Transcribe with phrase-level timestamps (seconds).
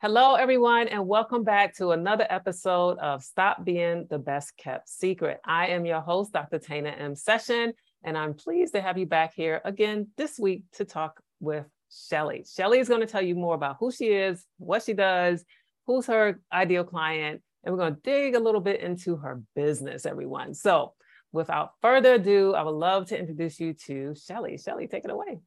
[0.00, 5.40] Hello, everyone, and welcome back to another episode of Stop Being the Best Kept Secret.
[5.44, 6.60] I am your host, Dr.
[6.60, 7.16] Tana M.
[7.16, 7.72] Session,
[8.04, 12.44] and I'm pleased to have you back here again this week to talk with Shelly.
[12.48, 15.44] Shelly is going to tell you more about who she is, what she does,
[15.88, 20.06] who's her ideal client, and we're going to dig a little bit into her business,
[20.06, 20.54] everyone.
[20.54, 20.92] So,
[21.32, 24.58] without further ado, I would love to introduce you to Shelly.
[24.58, 25.40] Shelly, take it away.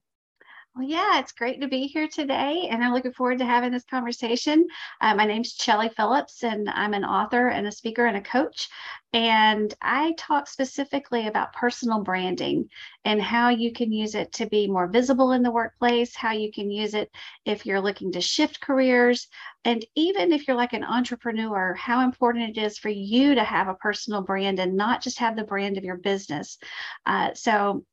[0.74, 3.84] Well, yeah, it's great to be here today, and I'm looking forward to having this
[3.84, 4.66] conversation.
[5.02, 8.70] Uh, my name's Shelly Phillips, and I'm an author and a speaker and a coach.
[9.12, 12.70] And I talk specifically about personal branding
[13.04, 16.50] and how you can use it to be more visible in the workplace, how you
[16.54, 17.12] can use it
[17.44, 19.28] if you're looking to shift careers,
[19.66, 23.68] and even if you're like an entrepreneur, how important it is for you to have
[23.68, 26.58] a personal brand and not just have the brand of your business.
[27.06, 27.84] Uh, so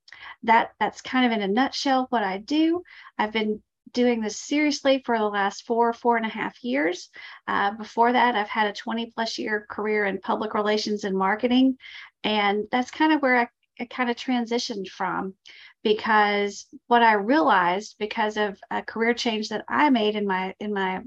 [0.45, 2.83] that that's kind of in a nutshell what I do.
[3.19, 3.63] I've been
[3.93, 7.09] doing this seriously for the last four, four and a half years.
[7.47, 11.77] Uh, before that, I've had a 20 plus year career in public relations and marketing.
[12.25, 13.49] And that's kind of where I,
[13.81, 15.35] I kind of transitioned from
[15.83, 20.73] because what I realized because of a career change that I made in my in
[20.73, 21.01] my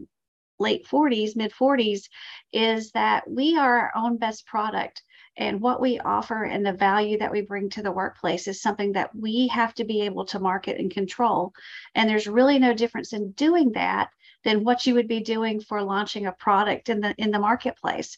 [0.60, 2.04] late 40s, mid 40s,
[2.54, 5.02] is that we are our own best product
[5.38, 8.92] and what we offer and the value that we bring to the workplace is something
[8.94, 11.54] that we have to be able to market and control.
[11.96, 14.10] And there's really no difference in doing that
[14.44, 18.18] than what you would be doing for launching a product in the in the marketplace.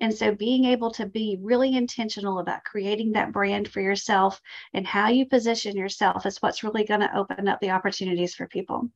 [0.00, 4.40] And so being able to be really intentional about creating that brand for yourself
[4.74, 8.48] and how you position yourself is what's really going to open up the opportunities for
[8.48, 8.88] people.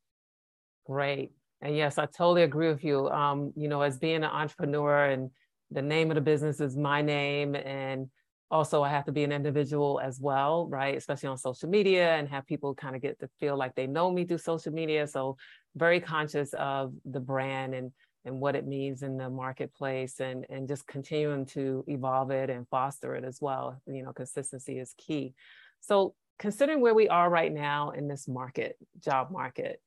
[0.85, 1.31] Great.
[1.63, 3.09] And yes, I totally agree with you.
[3.09, 5.31] Um, you know, as being an entrepreneur and
[5.71, 8.09] the name of the business is my name and
[8.51, 10.97] also i have to be an individual as well right?
[10.97, 14.11] Especially on social media and have people kind of get to feel like they know
[14.11, 15.07] me through social media.
[15.07, 15.37] So
[15.75, 17.93] very conscious of the brand and
[18.25, 22.69] and what it means in the marketplace and and just continuing to evolve it and
[22.69, 23.81] foster it as well.
[23.87, 25.35] You know consistency is key.
[25.81, 29.81] So considering where we are right now in this market job market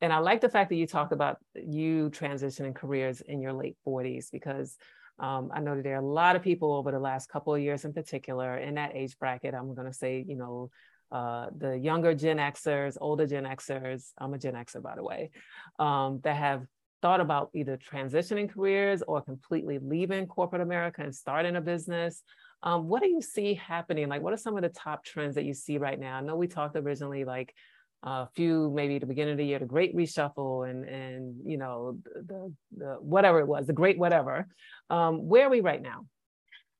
[0.00, 3.76] and i like the fact that you talked about you transitioning careers in your late
[3.84, 4.76] 40s because
[5.18, 7.60] um, I know that there are a lot of people over the last couple of
[7.60, 9.54] years in particular in that age bracket.
[9.54, 10.70] I'm going to say, you know,
[11.10, 15.30] uh, the younger Gen Xers, older Gen Xers, I'm a Gen Xer, by the way,
[15.78, 16.66] um, that have
[17.02, 22.22] thought about either transitioning careers or completely leaving corporate America and starting a business.
[22.62, 24.08] Um, what do you see happening?
[24.08, 26.16] Like, what are some of the top trends that you see right now?
[26.16, 27.54] I know we talked originally like
[28.02, 31.98] a few maybe the beginning of the year the great reshuffle and and you know
[32.26, 34.48] the, the whatever it was the great whatever
[34.90, 36.06] um, where are we right now?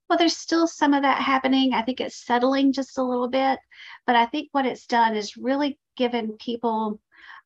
[0.08, 1.72] Well there's still some of that happening.
[1.72, 3.58] I think it's settling just a little bit
[4.06, 7.00] but i think what it's done is really given people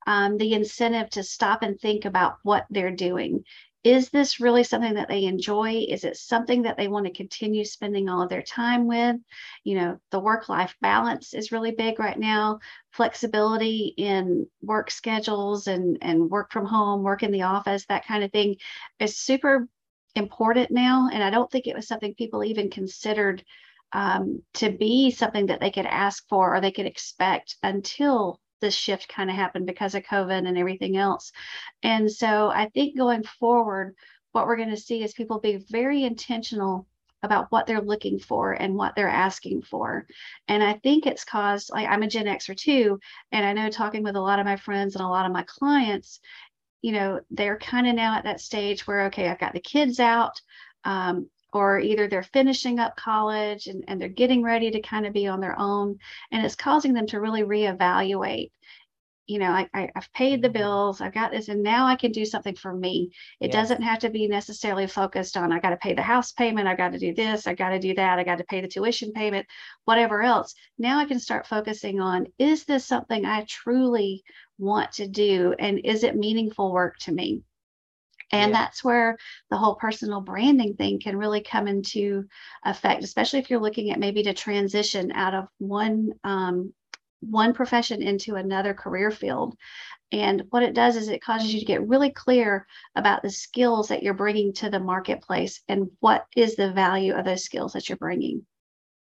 [0.06, 3.44] um, the incentive to stop and think about what they're doing
[3.86, 5.86] is this really something that they enjoy?
[5.88, 9.14] Is it something that they want to continue spending all of their time with?
[9.62, 12.58] You know, the work life balance is really big right now.
[12.90, 18.24] Flexibility in work schedules and, and work from home, work in the office, that kind
[18.24, 18.56] of thing
[18.98, 19.68] is super
[20.16, 21.08] important now.
[21.12, 23.44] And I don't think it was something people even considered
[23.92, 28.74] um, to be something that they could ask for or they could expect until this
[28.74, 31.32] shift kind of happened because of COVID and everything else.
[31.82, 33.94] And so I think going forward,
[34.32, 36.86] what we're going to see is people be very intentional
[37.22, 40.06] about what they're looking for and what they're asking for.
[40.48, 43.00] And I think it's caused, like, I'm a Gen Xer too.
[43.32, 45.42] And I know talking with a lot of my friends and a lot of my
[45.44, 46.20] clients,
[46.82, 49.98] you know, they're kind of now at that stage where, okay, I've got the kids
[49.98, 50.40] out.
[50.84, 55.14] Um, or either they're finishing up college and, and they're getting ready to kind of
[55.14, 55.98] be on their own
[56.30, 58.50] and it's causing them to really reevaluate
[59.26, 60.58] you know I, I have paid the mm-hmm.
[60.58, 63.54] bills i've got this and now i can do something for me it yes.
[63.54, 66.74] doesn't have to be necessarily focused on i got to pay the house payment i
[66.74, 69.12] got to do this i got to do that i got to pay the tuition
[69.12, 69.46] payment
[69.84, 74.22] whatever else now i can start focusing on is this something i truly
[74.58, 77.42] want to do and is it meaningful work to me
[78.32, 78.58] and yeah.
[78.58, 79.16] that's where
[79.50, 82.24] the whole personal branding thing can really come into
[82.64, 86.72] effect, especially if you're looking at maybe to transition out of one um,
[87.20, 89.56] one profession into another career field.
[90.12, 93.88] And what it does is it causes you to get really clear about the skills
[93.88, 97.88] that you're bringing to the marketplace and what is the value of those skills that
[97.88, 98.46] you're bringing.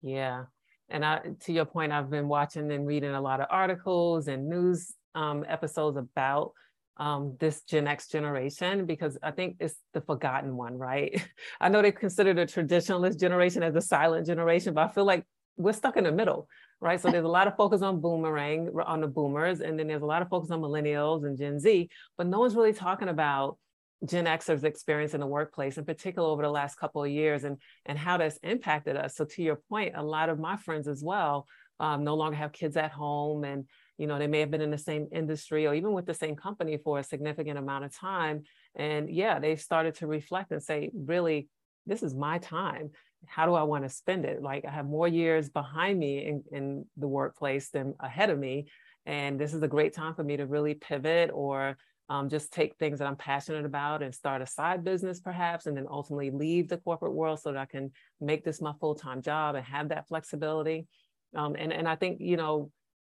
[0.03, 0.45] Yeah.
[0.89, 4.49] And I, to your point, I've been watching and reading a lot of articles and
[4.49, 6.53] news um, episodes about
[6.99, 11.23] um, this Gen X generation because I think it's the forgotten one, right?
[11.61, 15.25] I know they consider the traditionalist generation as the silent generation, but I feel like
[15.57, 16.49] we're stuck in the middle,
[16.81, 17.01] right?
[17.01, 20.07] So there's a lot of focus on boomerang, on the boomers, and then there's a
[20.07, 23.59] lot of focus on millennials and Gen Z, but no one's really talking about
[24.05, 27.57] Gen Xers experience in the workplace, in particular over the last couple of years, and
[27.87, 29.17] and how that's impacted us.
[29.17, 31.47] So to your point, a lot of my friends as well
[31.81, 33.65] um, no longer have kids at home, and
[33.99, 36.37] you know they may have been in the same industry or even with the same
[36.37, 38.43] company for a significant amount of time,
[38.75, 41.49] and yeah, they've started to reflect and say, really,
[41.87, 42.91] this is my time.
[43.27, 44.43] How do I want to spend it?
[44.43, 48.67] Like I have more years behind me in, in the workplace than ahead of me.
[49.05, 51.77] And this is a great time for me to really pivot or
[52.09, 55.77] um, just take things that I'm passionate about and start a side business perhaps, and
[55.77, 57.91] then ultimately leave the corporate world so that I can
[58.21, 60.87] make this my full time job and have that flexibility.
[61.35, 62.71] Um, and, and I think, you know,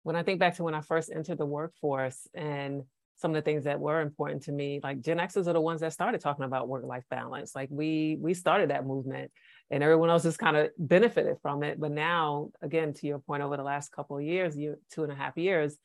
[0.04, 2.84] when I think back to when I first entered the workforce and
[3.18, 5.82] some of the things that were important to me, like Gen Xers are the ones
[5.82, 7.56] that started talking about work life balance.
[7.56, 9.32] Like we we started that movement,
[9.72, 11.80] and everyone else has kind of benefited from it.
[11.80, 15.12] But now, again, to your point, over the last couple of years, you two and
[15.12, 15.78] a half years,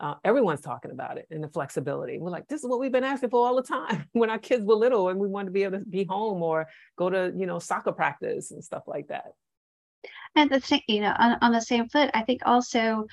[0.00, 2.18] uh, everyone's talking about it and the flexibility.
[2.18, 4.64] We're like, this is what we've been asking for all the time when our kids
[4.64, 7.46] were little and we wanted to be able to be home or go to, you
[7.46, 9.32] know, soccer practice and stuff like that.
[10.36, 13.06] And the thing, you know, on, on the same foot, I think also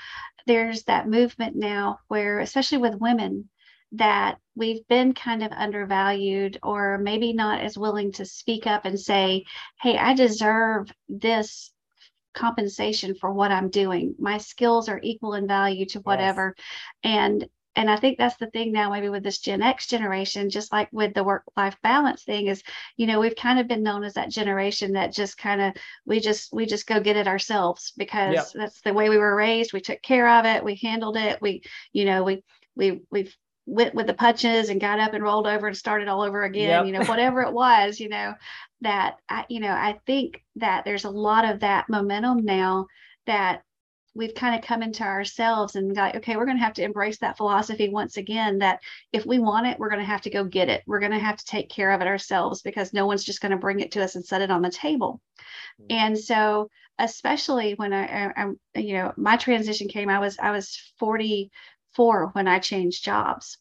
[0.48, 3.50] there's that movement now where, especially with women,
[3.94, 9.00] that we've been kind of undervalued or maybe not as willing to speak up and
[9.00, 9.46] say,
[9.82, 11.72] hey, I deserve this
[12.34, 14.16] compensation for what I'm doing.
[14.20, 16.56] My skills are equal in value to whatever.
[16.58, 16.66] Yes.
[17.04, 20.72] And and I think that's the thing now, maybe with this Gen X generation, just
[20.72, 22.64] like with the work life balance thing, is
[22.98, 25.74] you know we've kind of been known as that generation that just kind of
[26.06, 28.48] we just we just go get it ourselves because yep.
[28.54, 29.74] that's the way we were raised.
[29.74, 32.44] We took care of it, we handled it, we you know we
[32.76, 33.36] we we've
[33.66, 36.70] went with the punches and got up and rolled over and started all over again
[36.70, 36.86] yep.
[36.86, 38.34] you know whatever it was you know
[38.82, 42.86] that I, you know i think that there's a lot of that momentum now
[43.26, 43.64] that
[44.16, 47.18] we've kind of come into ourselves and got okay we're going to have to embrace
[47.20, 48.80] that philosophy once again that
[49.14, 51.20] if we want it we're going to have to go get it we're going to
[51.20, 53.92] have to take care of it ourselves because no one's just going to bring it
[53.92, 55.22] to us and set it on the table
[55.82, 55.96] mm-hmm.
[55.96, 58.34] and so especially when I, I,
[58.76, 63.58] I you know my transition came i was i was 44 when I changed jobs.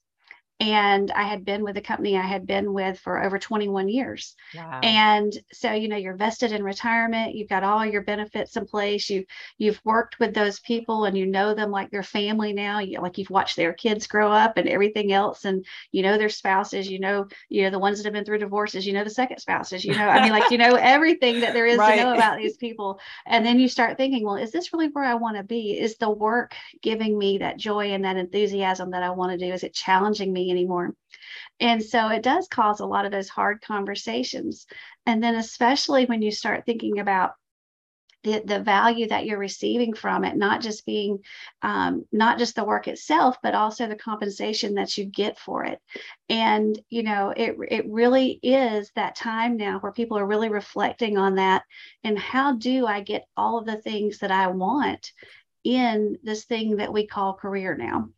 [0.61, 4.37] And I had been with a company I had been with for over 21 years.
[4.55, 4.81] Wow.
[4.85, 9.11] And so, you know, you're vested in retirement, you've got all your benefits in place,
[9.11, 9.25] you
[9.59, 12.79] you've worked with those people and you know them like their family now.
[12.79, 16.29] You like you've watched their kids grow up and everything else, and you know their
[16.29, 19.11] spouses, you know, you know, the ones that have been through divorces, you know, the
[19.11, 21.97] second spouses, you know, I mean, like you know everything that there is right.
[21.97, 23.00] to know about these people.
[23.27, 25.79] And then you start thinking, well, is this really where I want to be?
[25.79, 29.53] Is the work giving me that joy and that enthusiasm that I want to do?
[29.53, 30.44] Is it challenging me?
[30.50, 30.94] Anymore.
[31.61, 34.67] And so it does cause a lot of those hard conversations.
[35.06, 37.32] And then, especially when you start thinking about
[38.25, 41.19] the, the value that you're receiving from it, not just being,
[41.62, 45.79] um, not just the work itself, but also the compensation that you get for it.
[46.31, 51.19] And, you know, it, it really is that time now where people are really reflecting
[51.19, 51.64] on that.
[52.02, 55.12] And how do I get all of the things that I want
[55.62, 58.08] in this thing that we call career now?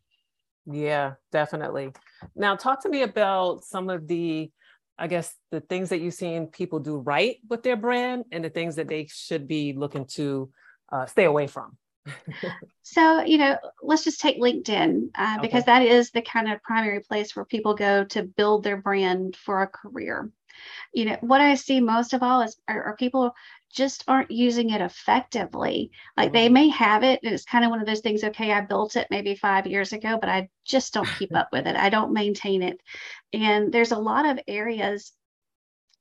[0.67, 1.93] Yeah, definitely.
[2.35, 4.51] Now, talk to me about some of the,
[4.99, 8.51] I guess, the things that you've seen people do right with their brand and the
[8.51, 10.51] things that they should be looking to
[10.91, 11.77] uh, stay away from.
[12.83, 17.01] so, you know, let's just take LinkedIn uh, because that is the kind of primary
[17.01, 20.31] place where people go to build their brand for a career.
[20.93, 23.35] You know, what I see most of all is are, are people
[23.77, 25.91] just aren't using it effectively.
[26.17, 26.55] Like they mm-hmm.
[26.55, 28.25] may have it, and it's kind of one of those things.
[28.25, 31.67] Okay, I built it maybe five years ago, but I just don't keep up with
[31.67, 31.77] it.
[31.77, 32.81] I don't maintain it.
[33.33, 35.13] And there's a lot of areas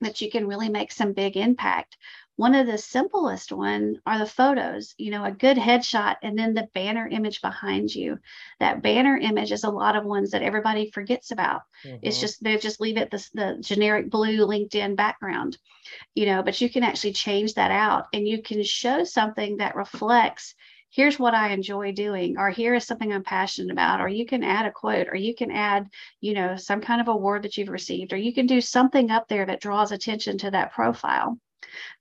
[0.01, 1.98] that you can really make some big impact.
[2.37, 6.53] One of the simplest one are the photos, you know, a good headshot and then
[6.53, 8.19] the banner image behind you.
[8.59, 11.61] That banner image is a lot of ones that everybody forgets about.
[11.85, 11.99] Mm-hmm.
[12.01, 15.57] It's just they just leave it the, the generic blue LinkedIn background,
[16.13, 19.75] you know, but you can actually change that out and you can show something that
[19.75, 20.55] reflects
[20.95, 24.43] here's what I enjoy doing, or here is something I'm passionate about, or you can
[24.43, 25.89] add a quote, or you can add,
[26.21, 29.27] you know, some kind of award that you've received, or you can do something up
[29.27, 31.37] there that draws attention to that profile.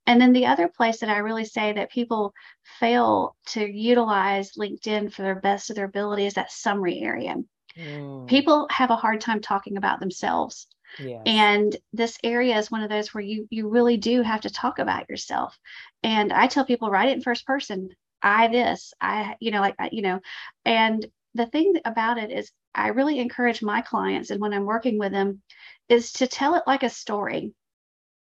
[0.06, 2.35] And then the other place that I really say that people
[2.78, 7.37] fail to utilize LinkedIn for their best of their ability is that summary area.
[7.76, 8.28] Mm.
[8.28, 10.66] People have a hard time talking about themselves.
[10.99, 11.23] Yes.
[11.26, 14.78] And this area is one of those where you you really do have to talk
[14.78, 15.59] about yourself.
[16.02, 17.90] And I tell people write it in first person.
[18.23, 20.21] I this, I you know like you know,
[20.64, 21.04] and
[21.35, 25.12] the thing about it is I really encourage my clients and when I'm working with
[25.12, 25.42] them
[25.88, 27.52] is to tell it like a story.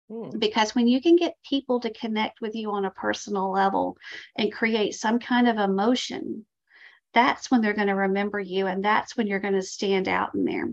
[0.09, 0.39] Hmm.
[0.39, 3.97] Because when you can get people to connect with you on a personal level
[4.37, 6.45] and create some kind of emotion,
[7.15, 10.35] that's when they're going to remember you and that's when you're going to stand out
[10.35, 10.69] in there.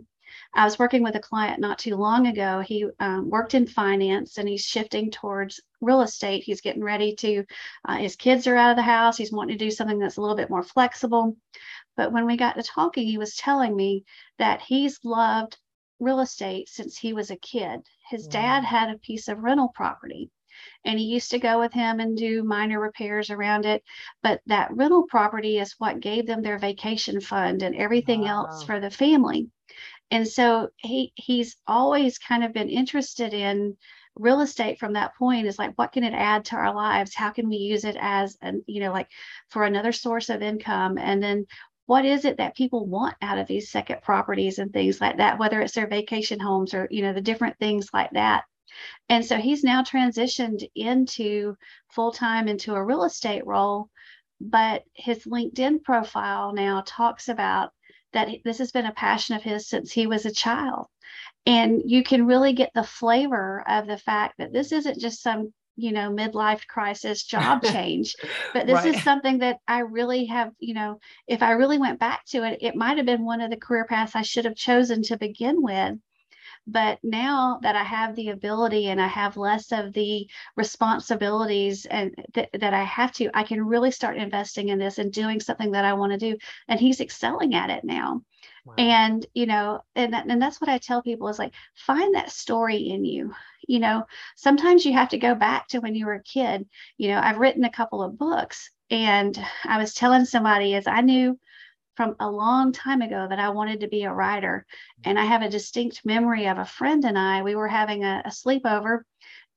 [0.53, 2.61] I was working with a client not too long ago.
[2.61, 6.43] He um, worked in finance and he's shifting towards real estate.
[6.43, 7.45] He's getting ready to,
[7.85, 9.17] uh, his kids are out of the house.
[9.17, 11.38] He's wanting to do something that's a little bit more flexible.
[11.95, 14.03] But when we got to talking, he was telling me
[14.39, 15.57] that he's loved
[16.00, 17.81] real estate since he was a kid.
[18.12, 20.30] His dad had a piece of rental property
[20.86, 23.84] and he used to go with him and do minor repairs around it.
[24.22, 28.46] But that rental property is what gave them their vacation fund and everything wow.
[28.46, 29.50] else for the family.
[30.12, 33.77] And so he he's always kind of been interested in
[34.15, 37.30] real estate from that point is like what can it add to our lives how
[37.32, 39.08] can we use it as an you know like
[39.48, 41.46] for another source of income and then
[41.91, 45.38] what is it that people want out of these second properties and things like that
[45.38, 48.43] whether it's their vacation homes or you know the different things like that
[49.10, 51.55] and so he's now transitioned into
[51.89, 53.89] full time into a real estate role.
[54.39, 57.71] But his LinkedIn profile now talks about
[58.13, 60.88] that this has been a passion of his since he was a child.
[61.45, 65.53] And you can really get the flavor of the fact that this isn't just some
[65.75, 68.15] you know midlife crisis job change
[68.53, 68.95] but this right.
[68.95, 72.57] is something that i really have you know if i really went back to it
[72.61, 75.61] it might have been one of the career paths i should have chosen to begin
[75.61, 75.97] with
[76.67, 82.13] but now that I have the ability and I have less of the responsibilities and
[82.33, 85.71] th- that I have to, I can really start investing in this and doing something
[85.71, 86.37] that I want to do.
[86.67, 88.21] And he's excelling at it now.
[88.65, 88.75] Wow.
[88.77, 92.31] And, you know, and, that, and that's what I tell people is like, find that
[92.31, 93.33] story in you.
[93.68, 96.68] You know, sometimes you have to go back to when you were a kid.
[96.98, 101.01] You know, I've written a couple of books and I was telling somebody as I
[101.01, 101.39] knew
[101.96, 104.65] from a long time ago that I wanted to be a writer.
[105.03, 108.24] And I have a distinct memory of a friend and I, we were having a,
[108.25, 109.01] a sleepover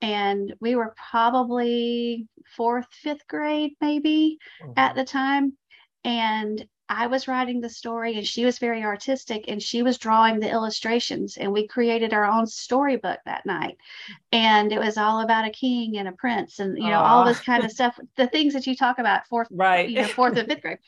[0.01, 4.73] and we were probably fourth, fifth grade, maybe mm-hmm.
[4.77, 5.55] at the time.
[6.05, 10.39] And I was writing the story and she was very artistic and she was drawing
[10.39, 13.79] the illustrations and we created our own storybook that night.
[14.33, 17.09] And it was all about a king and a prince and you know Aww.
[17.09, 19.89] all this kind of stuff, the things that you talk about fourth right.
[19.89, 20.79] you know fourth and fifth grade.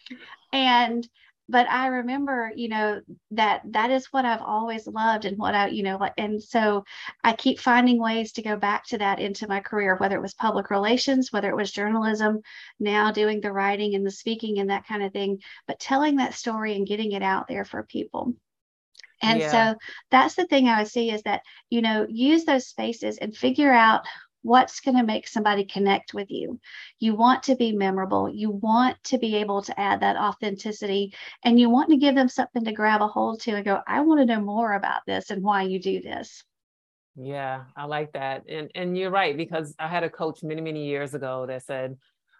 [0.53, 1.09] And
[1.49, 3.00] but I remember, you know,
[3.33, 6.85] that that is what I've always loved and what I, you know, and so
[7.23, 10.35] I keep finding ways to go back to that into my career, whether it was
[10.35, 12.41] public relations, whether it was journalism,
[12.81, 16.35] now doing the writing and the speaking and that kind of thing, but telling that
[16.35, 18.35] story and getting it out there for people.
[19.23, 19.50] And yeah.
[19.73, 19.79] so
[20.11, 23.73] that's the thing I would see is that, you know, use those spaces and figure
[23.73, 24.03] out
[24.47, 26.61] what's going to make somebody connect with you.
[27.00, 28.29] You want to be memorable.
[28.29, 32.29] You want to be able to add that authenticity and you want to give them
[32.29, 35.31] something to grab a hold to and go, I want to know more about this
[35.31, 36.45] and why you do this.
[37.17, 38.45] Yeah, I like that.
[38.49, 41.97] And and you're right, because I had a coach many, many years ago that said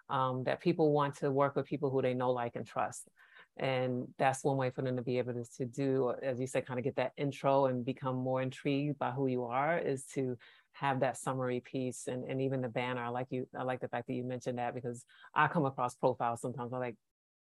[0.09, 3.09] um, that people want to work with people who they know, like, and trust.
[3.57, 6.67] And that's one way for them to be able to, to do, as you said,
[6.67, 10.37] kind of get that intro and become more intrigued by who you are is to
[10.79, 13.03] have that summary piece and, and even the banner.
[13.03, 15.03] I like you, I like the fact that you mentioned that because
[15.33, 16.73] I come across profiles sometimes.
[16.73, 16.95] I'm like,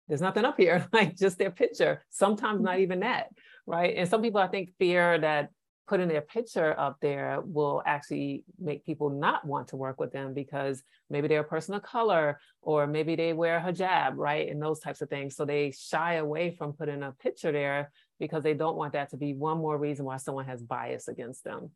[0.08, 2.04] there's nothing up here, like just their picture.
[2.10, 2.84] Sometimes not mm-hmm.
[2.84, 3.28] even that,
[3.66, 3.96] right?
[3.96, 5.50] And some people I think fear that
[5.88, 10.34] putting their picture up there will actually make people not want to work with them
[10.34, 14.50] because maybe they're a person of color or maybe they wear a hijab, right?
[14.50, 15.36] And those types of things.
[15.36, 19.18] So they shy away from putting a picture there because they don't want that to
[19.18, 21.72] be one more reason why someone has bias against them.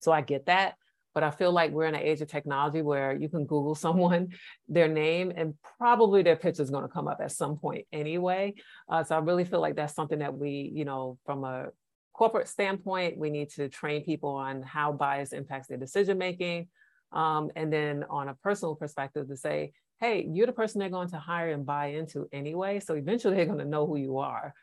[0.00, 0.74] So I get that.
[1.14, 4.28] But I feel like we're in an age of technology where you can Google someone,
[4.68, 8.54] their name, and probably their picture is going to come up at some point anyway.
[8.88, 11.68] Uh, so I really feel like that's something that we, you know, from a
[12.12, 16.68] corporate standpoint, we need to train people on how bias impacts their decision making.
[17.12, 21.10] Um, and then on a personal perspective, to say, hey, you're the person they're going
[21.10, 22.80] to hire and buy into anyway.
[22.80, 24.54] So eventually they're going to know who you are.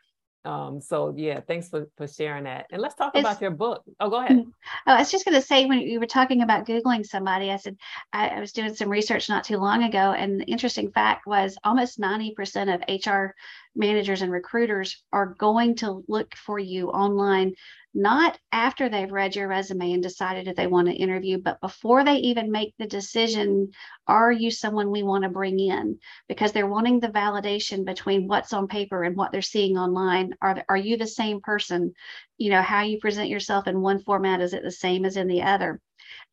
[0.44, 2.66] Um, so yeah, thanks for, for sharing that.
[2.70, 3.82] And let's talk it's, about your book.
[4.00, 4.44] Oh, go ahead.
[4.86, 7.56] Oh, I was just going to say when you were talking about Googling somebody, I
[7.56, 7.76] said,
[8.12, 10.12] I, I, was doing some research not too long ago.
[10.12, 13.34] And the interesting fact was almost 90% of HR
[13.76, 17.54] managers and recruiters are going to look for you online
[17.94, 22.04] not after they've read your resume and decided if they want to interview, but before
[22.04, 23.70] they even make the decision,
[24.08, 25.98] are you someone we want to bring in?
[26.28, 30.34] Because they're wanting the validation between what's on paper and what they're seeing online.
[30.42, 31.94] Are, are you the same person?
[32.36, 35.28] You know, how you present yourself in one format, is it the same as in
[35.28, 35.80] the other?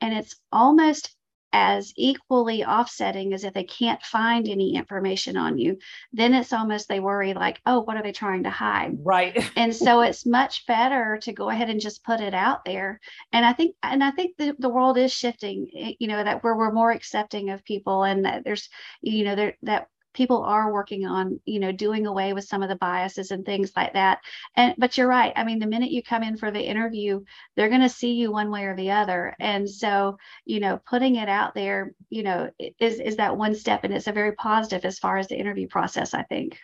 [0.02, 1.16] And it's almost
[1.54, 5.78] as equally offsetting as if they can't find any information on you
[6.14, 8.98] then it's almost they worry like oh what are they trying to hide?
[9.04, 9.44] Right.
[9.58, 13.00] And so it's much better to go ahead and just put it out there.
[13.34, 16.44] And i think and i think the, the world is shifting eh, you know that
[16.44, 18.70] where we're more accepting of people and that there's
[19.02, 22.70] you know there that people are working on you know doing away with some of
[22.70, 24.20] the biases and things like that.
[24.56, 25.34] And but you're right.
[25.36, 27.22] I mean the minute you come in for the interview
[27.56, 29.36] they're going to see you one way or the other.
[29.40, 32.50] And so you know putting it out there you know
[32.80, 35.68] is is that one step and it's a very positive as far as the interview
[35.68, 36.58] process i think.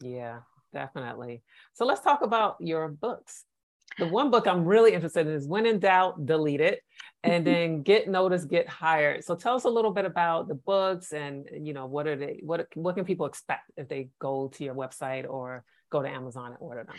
[0.00, 0.40] Yeah
[0.72, 1.42] definitely.
[1.74, 3.44] So let's talk about your books
[3.98, 6.80] the one book I'm really interested in is When in Doubt, Delete It,
[7.24, 9.24] and then Get Noticed, Get Hired.
[9.24, 12.40] So tell us a little bit about the books and you know what are they
[12.42, 16.46] what what can people expect if they go to your website or go to Amazon
[16.48, 16.96] and order them?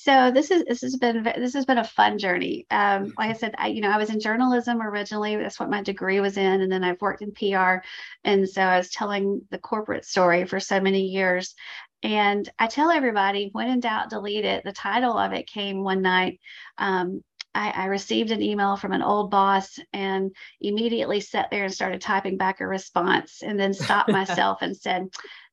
[0.00, 2.68] So this is this has been this has been a fun journey.
[2.70, 5.34] Um, like I said, I you know I was in journalism originally.
[5.34, 7.84] That's what my degree was in, and then I've worked in PR,
[8.22, 11.56] and so I was telling the corporate story for so many years.
[12.02, 14.64] And I tell everybody, when in doubt, delete it.
[14.64, 16.40] The title of it came one night.
[16.76, 17.22] Um,
[17.54, 22.00] I, I, received an email from an old boss and immediately sat there and started
[22.00, 25.06] typing back a response and then stopped myself and said,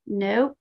[0.06, 0.56] Nope.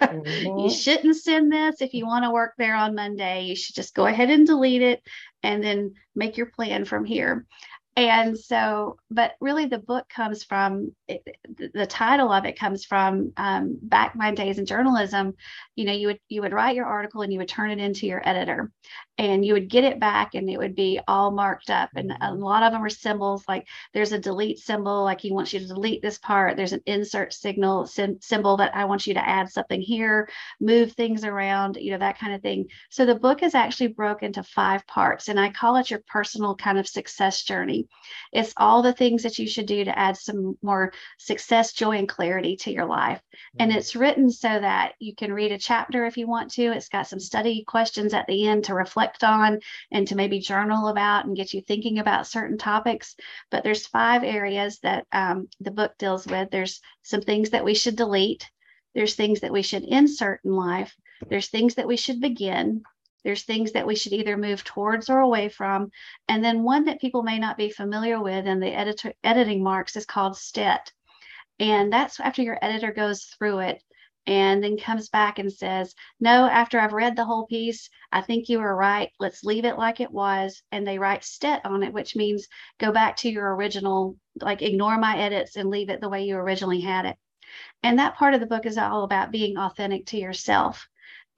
[0.00, 0.58] Mm-hmm.
[0.60, 3.42] you shouldn't send this if you want to work there on Monday.
[3.42, 5.02] You should just go ahead and delete it
[5.42, 7.44] and then make your plan from here
[7.96, 11.22] and so but really the book comes from it,
[11.74, 15.34] the title of it comes from um, back my days in journalism
[15.74, 18.06] you know you would you would write your article and you would turn it into
[18.06, 18.70] your editor.
[19.18, 21.90] And you would get it back and it would be all marked up.
[21.94, 22.42] And a mm-hmm.
[22.42, 25.66] lot of them are symbols like there's a delete symbol like he wants you to
[25.66, 26.56] delete this part.
[26.56, 30.28] There's an insert signal sim- symbol that i want you to add something here
[30.60, 32.66] move things around you know that kind of thing.
[32.90, 36.54] So the book is actually broke into five parts and i call it your personal
[36.54, 37.79] kind of success journey
[38.32, 42.08] it's all the things that you should do to add some more success, joy, and
[42.08, 43.18] clarity to your life.
[43.18, 43.62] Mm-hmm.
[43.62, 46.72] And it's written so that you can read a chapter if you want to.
[46.72, 49.60] It's got some study questions at the end to reflect on
[49.92, 53.16] and to maybe journal about and get you thinking about certain topics.
[53.50, 56.50] But there's five areas that um, the book deals with.
[56.50, 58.48] There's some things that we should delete.
[58.94, 60.94] There's things that we should insert in life.
[61.28, 62.82] There's things that we should begin.
[63.24, 65.90] There's things that we should either move towards or away from.
[66.28, 69.96] And then one that people may not be familiar with in the editor, editing marks
[69.96, 70.92] is called STET.
[71.58, 73.82] And that's after your editor goes through it
[74.26, 78.48] and then comes back and says, No, after I've read the whole piece, I think
[78.48, 79.10] you were right.
[79.18, 80.62] Let's leave it like it was.
[80.72, 82.46] And they write STET on it, which means
[82.78, 86.36] go back to your original, like ignore my edits and leave it the way you
[86.36, 87.16] originally had it.
[87.82, 90.89] And that part of the book is all about being authentic to yourself.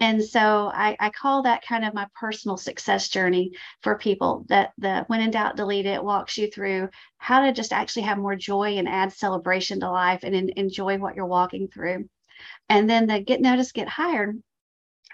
[0.03, 4.73] And so I, I, call that kind of my personal success journey for people that
[4.77, 6.89] the when in doubt, delete it walks you through
[7.19, 10.99] how to just actually have more joy and add celebration to life and in, enjoy
[10.99, 12.09] what you're walking through.
[12.69, 14.43] And then the get noticed, get hired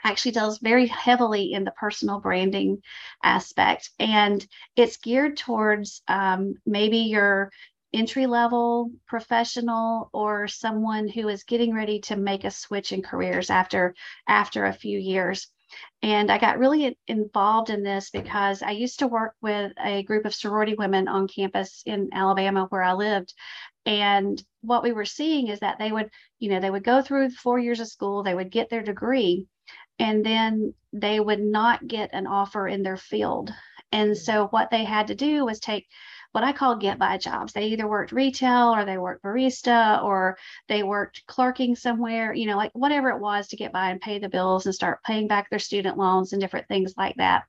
[0.05, 2.81] actually deals very heavily in the personal branding
[3.23, 7.51] aspect and it's geared towards um, maybe your
[7.93, 13.51] entry level professional or someone who is getting ready to make a switch in careers
[13.51, 13.95] after
[14.27, 15.49] after a few years.
[16.03, 20.25] And i got really involved in this because i used to work with a group
[20.25, 23.35] of sorority women on campus in alabama where i lived.
[23.87, 27.31] And what we were seeing is that they would you know they would go through
[27.31, 29.47] four years of school they would get their degree
[29.99, 33.53] and then they would not get an offer in their field.
[33.93, 34.17] And mm.
[34.17, 35.87] so what they had to do was take
[36.39, 37.53] what I call get by jobs.
[37.53, 42.57] They either worked retail or they worked barista or they worked clerking somewhere, you know,
[42.57, 45.51] like whatever it was to get by and pay the bills and start paying back
[45.51, 47.43] their student loans and different things like that.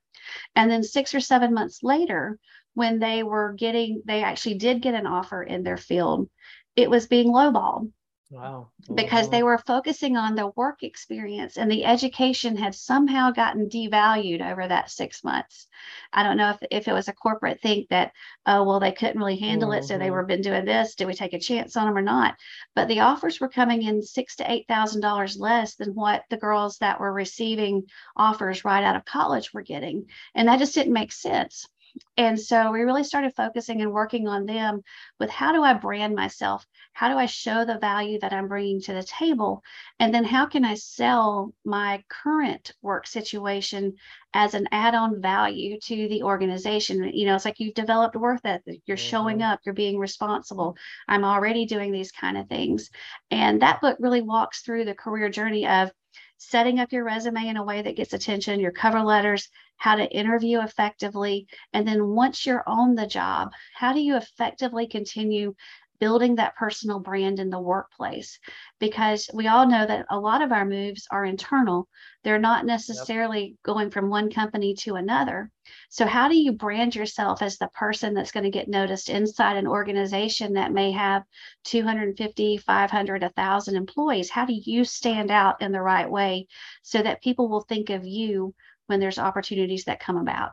[0.55, 2.39] And then six or seven months later,
[2.73, 6.27] when they were getting, they actually did get an offer in their field,
[6.75, 7.91] it was being lowballed
[8.31, 8.69] Wow.
[8.93, 14.47] Because they were focusing on the work experience and the education had somehow gotten devalued
[14.47, 15.67] over that six months.
[16.13, 18.11] I don't know if, if it was a corporate think that,
[18.45, 19.79] oh, well, they couldn't really handle mm-hmm.
[19.79, 19.85] it.
[19.85, 20.13] So they mm-hmm.
[20.13, 20.93] were been doing this.
[20.93, 22.35] Do we take a chance on them or not?
[22.75, 26.37] But the offers were coming in six to eight thousand dollars less than what the
[26.37, 27.83] girls that were receiving
[28.15, 30.05] offers right out of college were getting.
[30.35, 31.67] And that just didn't make sense.
[32.17, 34.81] And so we really started focusing and working on them
[35.19, 36.65] with how do I brand myself?
[36.93, 39.63] How do I show the value that I'm bringing to the table?
[39.99, 43.95] And then how can I sell my current work situation
[44.33, 47.11] as an add on value to the organization?
[47.13, 49.09] You know, it's like you've developed worth ethic, you're mm-hmm.
[49.09, 50.75] showing up, you're being responsible.
[51.07, 52.89] I'm already doing these kind of things.
[53.31, 55.91] And that book really walks through the career journey of
[56.39, 60.11] setting up your resume in a way that gets attention, your cover letters, how to
[60.11, 61.47] interview effectively.
[61.73, 65.53] And then once you're on the job, how do you effectively continue
[65.99, 68.39] building that personal brand in the workplace
[68.79, 71.87] because we all know that a lot of our moves are internal.
[72.23, 73.53] They're not necessarily yep.
[73.63, 75.51] going from one company to another.
[75.89, 79.57] So, how do you brand yourself as the person that's going to get noticed inside
[79.57, 81.23] an organization that may have
[81.65, 84.29] 250, 500, 1,000 employees?
[84.29, 86.47] How do you stand out in the right way
[86.81, 88.53] so that people will think of you
[88.87, 90.51] when there's opportunities that come about?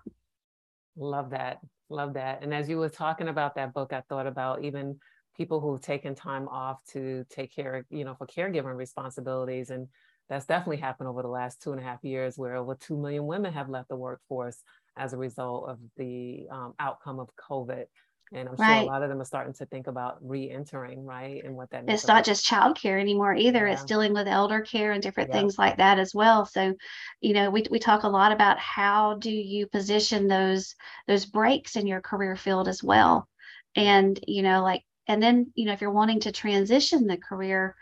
[0.97, 1.61] Love that.
[1.89, 2.43] Love that.
[2.43, 4.99] And as you were talking about that book, I thought about even
[5.37, 9.71] people who've taken time off to take care, you know, for caregiving responsibilities.
[9.71, 9.89] And
[10.29, 13.27] that's definitely happened over the last two and a half years, where over 2 million
[13.27, 14.59] women have left the workforce
[14.97, 17.85] as a result of the um, outcome of COVID.
[18.33, 18.81] And I'm right.
[18.81, 21.45] sure a lot of them are starting to think about re-entering, right?
[21.45, 22.01] And what that means.
[22.01, 23.67] It's not just childcare anymore either.
[23.67, 23.75] Yeah.
[23.75, 25.37] It's dealing with elder care and different yeah.
[25.37, 26.45] things like that as well.
[26.45, 26.75] So,
[27.21, 30.75] you know, we, we talk a lot about how do you position those
[31.07, 33.29] those breaks in your career field as well.
[33.77, 37.77] And, you know, like and then, you know, if you're wanting to transition the career,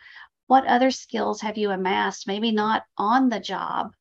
[0.47, 2.27] what other skills have you amassed?
[2.27, 3.93] Maybe not on the job,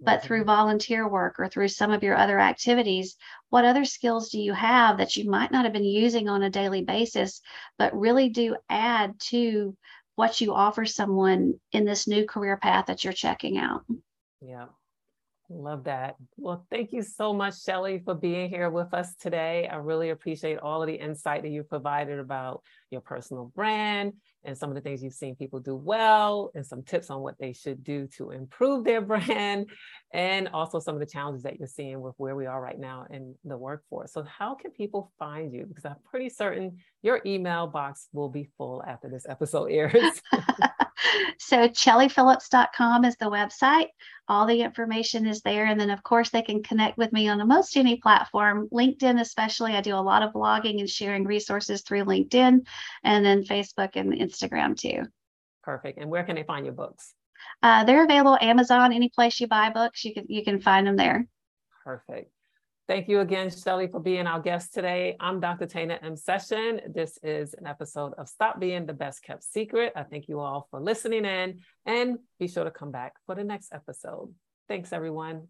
[0.00, 0.46] but through mm-hmm.
[0.46, 3.16] volunteer work or through some of your other activities,
[3.50, 6.50] what other skills do you have that you might not have been using on a
[6.50, 7.40] daily basis,
[7.78, 9.76] but really do add to
[10.14, 13.84] what you offer someone in this new career path that you're checking out?
[14.40, 14.66] Yeah.
[15.50, 16.16] Love that.
[16.36, 19.66] Well, thank you so much, Shelly, for being here with us today.
[19.66, 24.12] I really appreciate all of the insight that you provided about your personal brand
[24.44, 27.38] and some of the things you've seen people do well, and some tips on what
[27.38, 29.70] they should do to improve their brand,
[30.12, 33.06] and also some of the challenges that you're seeing with where we are right now
[33.10, 34.12] in the workforce.
[34.12, 35.64] So, how can people find you?
[35.66, 40.20] Because I'm pretty certain your email box will be full after this episode airs.
[41.38, 43.88] so shellyphillips.com is the website.
[44.28, 45.66] All the information is there.
[45.66, 49.72] And then, of course, they can connect with me on almost any platform, LinkedIn, especially.
[49.72, 52.66] I do a lot of blogging and sharing resources through LinkedIn,
[53.04, 55.04] and then Facebook and Instagram too.
[55.62, 55.98] Perfect.
[55.98, 57.14] And where can they find your books?
[57.62, 60.96] Uh, they're available Amazon, any place you buy books, you can you can find them
[60.96, 61.26] there.
[61.84, 62.30] Perfect.
[62.88, 65.14] Thank you again, Shelly, for being our guest today.
[65.20, 65.66] I'm Dr.
[65.66, 66.16] Tana M.
[66.16, 66.80] Session.
[66.88, 69.92] This is an episode of Stop Being the Best Kept Secret.
[69.94, 73.44] I thank you all for listening in and be sure to come back for the
[73.44, 74.32] next episode.
[74.68, 75.48] Thanks, everyone.